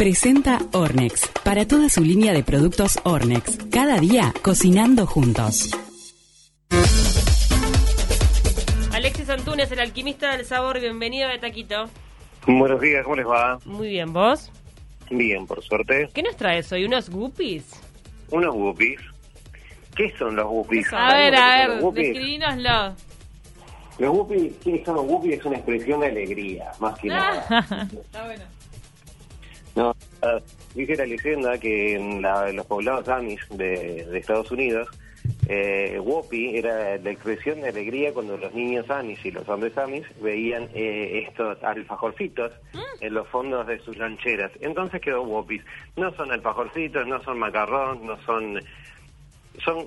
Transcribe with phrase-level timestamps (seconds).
[0.00, 3.58] Presenta Ornex, para toda su línea de productos Ornex.
[3.70, 5.68] Cada día cocinando juntos.
[8.94, 11.84] Alexis Antunes, el alquimista del sabor, bienvenido a Taquito.
[12.46, 13.58] Buenos días, ¿cómo les va?
[13.66, 14.50] Muy bien, ¿vos?
[15.10, 16.08] Bien, por suerte.
[16.14, 16.86] ¿Qué nos traes hoy?
[16.86, 17.78] ¿Unos guppies?
[18.30, 19.02] Unos guppies.
[19.94, 20.90] ¿Qué son los guppies?
[20.94, 22.94] A ver, a ver, describínoslo.
[23.98, 25.40] los guppies, ¿qué son los guppies?
[25.40, 27.88] Es una expresión de alegría, más que nada.
[27.92, 28.59] Está bueno.
[29.80, 30.38] No, ah,
[30.74, 34.88] dice la leyenda que en la- los poblados Amish de, de Estados Unidos,
[35.48, 40.04] eh, Whoopi era la expresión de alegría cuando los niños Amish y los hombres Amish
[40.20, 42.52] veían eh, estos alfajorcitos
[43.00, 44.52] en los fondos de sus lancheras.
[44.60, 45.62] Entonces quedó Whoopies.
[45.96, 48.60] No son alfajorcitos, no son macarrón, no son...
[49.64, 49.86] Son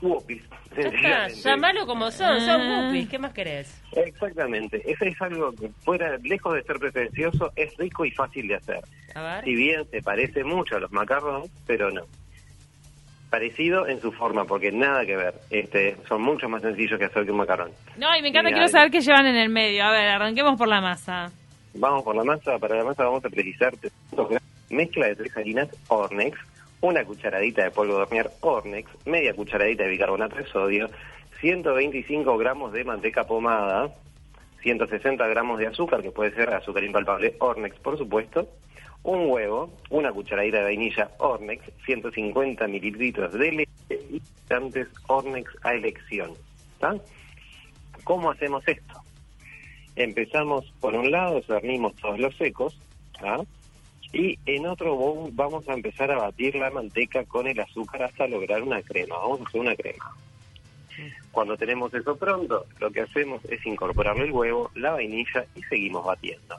[0.00, 1.40] Está, sencillamente.
[1.42, 2.84] llamalo como son, son Ah.
[2.86, 3.08] guppies.
[3.08, 3.82] ¿Qué más querés?
[3.92, 4.82] Exactamente.
[4.90, 8.80] Ese es algo que fuera, lejos de ser pretencioso, es rico y fácil de hacer.
[9.14, 9.44] A ver.
[9.44, 12.02] Si bien se parece mucho a los macarrones, pero no.
[13.30, 15.34] Parecido en su forma, porque nada que ver.
[15.50, 17.72] Este, son mucho más sencillos que hacer que un macarrón.
[17.96, 18.70] No, y me encanta, quiero hay.
[18.70, 19.82] saber qué llevan en el medio.
[19.84, 21.32] A ver, arranquemos por la masa.
[21.74, 22.58] Vamos por la masa.
[22.58, 26.38] Para la masa vamos a precisar 300 gramos de mezcla de tres harinas Ornex,
[26.80, 30.88] una cucharadita de polvo de hornear Ornex, media cucharadita de bicarbonato de sodio,
[31.40, 33.92] 125 gramos de manteca pomada,
[34.62, 38.48] 160 gramos de azúcar, que puede ser azúcar impalpable Ornex, por supuesto,
[39.02, 45.74] un huevo, una cucharadita de vainilla Ornex, 150 mililitros de leche y antes Ornex a
[45.74, 46.32] elección.
[48.04, 49.00] ¿Cómo hacemos esto?
[49.94, 52.78] Empezamos por un lado, cernimos todos los secos,
[53.22, 53.42] ¿ah?
[54.16, 58.26] Y en otro bowl vamos a empezar a batir la manteca con el azúcar hasta
[58.26, 59.18] lograr una crema.
[59.18, 60.16] Vamos a hacer una crema.
[61.30, 66.06] Cuando tenemos eso pronto, lo que hacemos es incorporarle el huevo, la vainilla y seguimos
[66.06, 66.56] batiendo.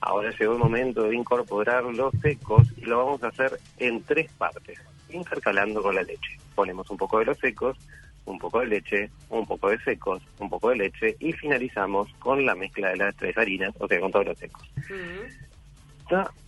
[0.00, 4.30] Ahora llegó el momento de incorporar los secos y lo vamos a hacer en tres
[4.34, 4.78] partes,
[5.10, 6.38] intercalando con la leche.
[6.54, 7.76] Ponemos un poco de los secos,
[8.24, 12.46] un poco de leche, un poco de secos, un poco de leche y finalizamos con
[12.46, 14.62] la mezcla de las tres harinas, o sea, con todos los secos.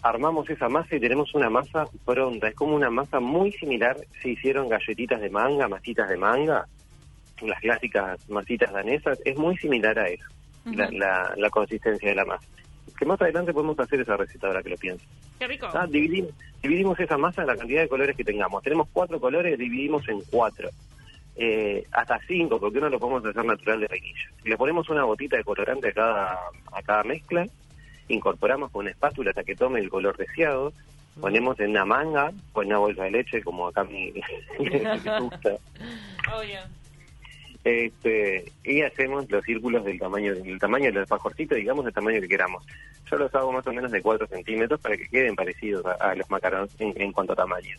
[0.03, 2.49] Armamos esa masa y tenemos una masa pronta.
[2.49, 3.97] Es como una masa muy similar.
[4.23, 6.67] Se hicieron galletitas de manga, masitas de manga,
[7.43, 9.19] las clásicas masitas danesas.
[9.25, 10.27] Es muy similar a eso,
[10.65, 12.47] la, la, la consistencia de la masa.
[12.99, 15.05] Que más adelante podemos hacer esa receta ahora que lo pienso.
[15.39, 15.69] Qué rico.
[15.73, 16.33] Ah, dividimos,
[16.63, 18.63] dividimos esa masa en la cantidad de colores que tengamos.
[18.63, 20.69] Tenemos cuatro colores, dividimos en cuatro.
[21.37, 24.31] Eh, hasta cinco, porque uno lo podemos hacer natural de vainilla.
[24.45, 26.39] Le ponemos una gotita de colorante a cada,
[26.73, 27.47] a cada mezcla,
[28.13, 30.73] incorporamos con una espátula hasta que tome el color deseado,
[31.21, 34.13] ponemos en una manga o en una bolsa de leche, como acá me,
[35.21, 35.57] gusta.
[37.63, 42.29] Este, y hacemos los círculos del tamaño del tamaño del alfajorcito, digamos, del tamaño que
[42.29, 42.65] queramos.
[43.11, 46.15] Yo los hago más o menos de 4 centímetros para que queden parecidos a, a
[46.15, 47.77] los macarons en, en cuanto a tamaño.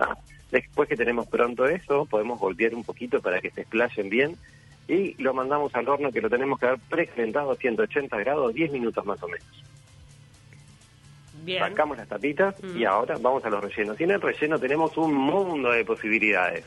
[0.00, 0.18] Ah,
[0.50, 4.36] Después que tenemos pronto eso, podemos golpear un poquito para que se explayen bien
[4.88, 8.72] y lo mandamos al horno que lo tenemos que dar precalentado a 180 grados, 10
[8.72, 9.46] minutos más o menos.
[11.42, 11.60] Bien.
[11.62, 12.86] Sacamos las tapitas y Mm.
[12.86, 14.00] ahora vamos a los rellenos.
[14.00, 16.64] Y en el relleno tenemos un mundo de posibilidades.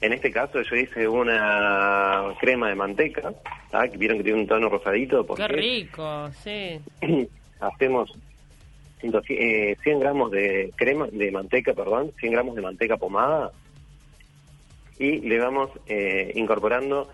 [0.00, 3.32] En este caso yo hice una crema de manteca,
[3.72, 3.86] ¿ah?
[3.86, 6.80] que vieron que tiene un tono rosadito, porque Qué rico, sí.
[7.60, 8.10] hacemos
[9.00, 13.50] 100, eh, 100 gramos de crema, de manteca, perdón, 100 gramos de manteca pomada
[14.98, 17.10] y le vamos eh, incorporando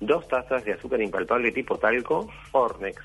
[0.00, 3.00] dos tazas de azúcar impalpable tipo talco, Ornex,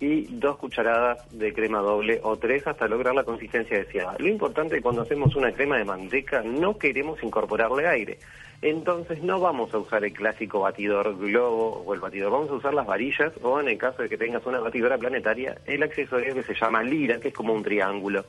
[0.00, 4.16] y dos cucharadas de crema doble o tres hasta lograr la consistencia deseada.
[4.18, 8.18] Lo importante es que cuando hacemos una crema de manteca no queremos incorporarle aire.
[8.60, 12.74] Entonces no vamos a usar el clásico batidor globo o el batidor, vamos a usar
[12.74, 16.42] las varillas o en el caso de que tengas una batidora planetaria, el accesorio que
[16.42, 18.24] se llama lira, que es como un triángulo.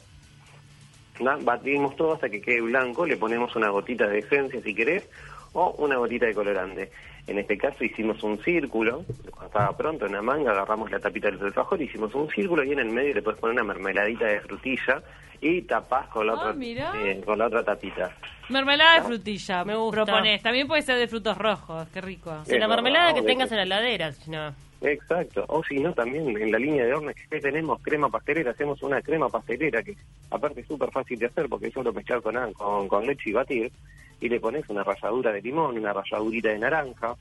[1.42, 5.08] Batimos todo hasta que quede blanco, le ponemos una gotita de esencia si querés
[5.56, 6.92] o una gotita de colorante.
[7.28, 11.32] En este caso hicimos un círculo, cuando estaba pronto en la manga agarramos la tapita
[11.32, 14.42] del alfajor, hicimos un círculo y en el medio le puedes poner una mermeladita de
[14.42, 15.02] frutilla
[15.42, 18.12] y tapás con la, Ah, otra, eh, con la otra tapita.
[18.50, 19.64] Mermelada de frutilla.
[19.66, 20.04] Me gusta.
[20.06, 20.42] Propones.
[20.44, 21.88] También puede ser de frutos rojos.
[21.90, 22.32] Qué rico.
[22.46, 24.54] Sí, la mermelada verdad, que tengas en la heladera, si no.
[24.82, 28.84] Exacto, o si no, también en la línea de hornos que tenemos crema pastelera, hacemos
[28.84, 29.96] una crema pastelera que
[30.30, 33.34] aparte es súper fácil de hacer porque es solo mezclar con, con, con leche y
[33.34, 33.72] batir
[34.20, 37.16] y le pones una ralladura de limón, una ralladurita de naranja.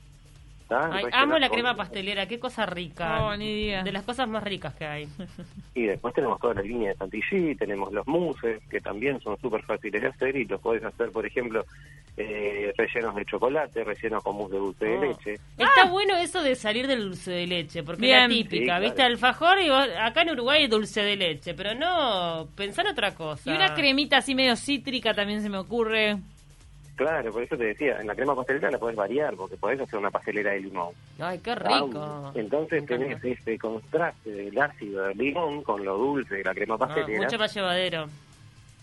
[0.69, 3.19] Ay, amo la crema pastelera, qué cosa rica.
[3.19, 3.83] No, ni idea.
[3.83, 5.07] De las cosas más ricas que hay.
[5.75, 9.61] Y después tenemos toda la línea de chantilly, tenemos los mousses, que también son súper
[9.63, 11.63] fáciles de hacer y los podés hacer, por ejemplo,
[12.17, 15.01] eh, rellenos de chocolate, rellenos con mousse de dulce de Oh.
[15.01, 15.33] leche.
[15.57, 18.43] Está bueno eso de salir del dulce de leche, porque es la Bien.
[18.43, 18.83] típica, Sí, claro.
[18.85, 19.01] ¿viste?
[19.03, 23.51] Alfajor y vos- acá en Uruguay hay dulce de leche, pero no, pensar otra cosa.
[23.51, 26.17] Y una cremita así medio cítrica también se me ocurre.
[26.95, 29.99] Claro, por eso te decía, en la crema pastelera la podés variar, porque podés hacer
[29.99, 30.93] una pastelera de limón.
[31.19, 32.31] Ay, qué rico.
[32.35, 36.79] Entonces tenés este contraste del ácido del limón con lo dulce de la crema Ah,
[36.79, 37.21] pastelera.
[37.23, 38.07] mucho más llevadero.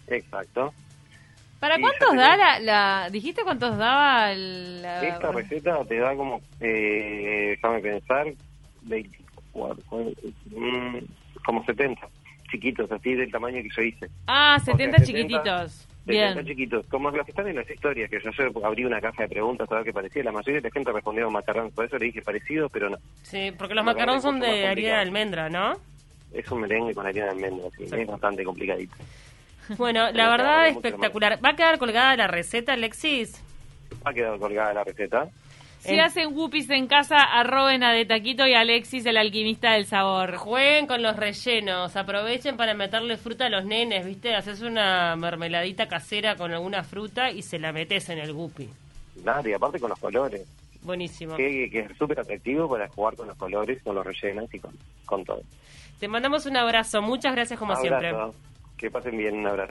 [0.09, 0.75] Exacto.
[1.59, 5.07] ¿Para cuántos da la, la- ¿Dijiste cuántos daba la...
[5.07, 8.27] Esta receta te da como, eh, déjame pensar,
[8.83, 9.83] 24,
[10.51, 10.97] mm,
[11.45, 12.09] como 70
[12.51, 14.09] chiquitos, así del tamaño que yo hice.
[14.27, 15.73] Ah, sea, 70 70, chiquititos.
[15.73, 16.45] 70 Bien.
[16.45, 19.29] chiquitos, como los que están en las historias, que yo ayer abrí una caja de
[19.29, 20.25] preguntas a ver qué parecía.
[20.25, 22.97] La mayoría de la gente respondió macarrón, por eso le dije parecido, pero no.
[23.23, 25.75] Sí, porque los parece son de harina de almendra, ¿no?
[26.33, 27.95] Es un merengue con harina de almendra, sí, Sí.
[27.97, 28.95] es bastante complicadito.
[29.79, 31.39] Bueno, la verdad espectacular.
[31.45, 33.41] ¿Va a quedar colgada la receta, Alexis?
[34.05, 35.29] Ha quedado colgada la receta.
[35.83, 39.73] Si En- hacen whoopies en casa, arroben a De Taquito y a Alexis, el alquimista
[39.73, 40.37] del sabor.
[40.37, 44.33] Jueguen con los rellenos, aprovechen para meterle fruta a los nenes, ¿viste?
[44.37, 48.69] Haces una mermeladita casera con alguna fruta y se la metes en el guppy.
[49.25, 50.47] Nada, y aparte con los colores,
[50.83, 51.35] Buenísimo.
[51.37, 54.73] que, que es súper atractivo para jugar con los colores, con los rellenos y con,
[55.05, 55.43] con todo.
[55.99, 57.03] Te mandamos un abrazo.
[57.03, 58.09] Muchas gracias como siempre.
[58.11, 58.35] Abrazo.
[58.79, 59.61] Que pasen bien, un abrazo.